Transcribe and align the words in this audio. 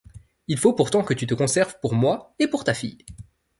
Il 0.47 0.57
faut 0.57 0.73
pourtant 0.73 1.03
que 1.03 1.13
tu 1.13 1.27
te 1.27 1.35
conserves 1.35 1.79
pour 1.79 1.93
moi 1.93 2.33
et 2.39 2.47
pour 2.47 2.63
ta 2.63 2.73
fille. 2.73 3.05